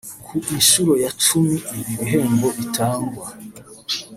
Ku 0.43 0.51
nshuro 0.61 0.93
ya 1.03 1.11
cumi 1.23 1.55
ibi 1.77 1.93
bihembo 1.99 2.47
bitangwa 2.57 3.25